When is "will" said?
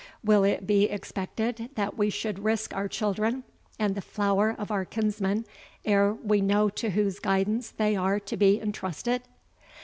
0.23-0.43